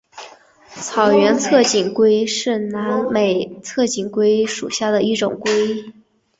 [0.73, 5.93] 草原侧颈龟是南美侧颈龟属下的一种龟。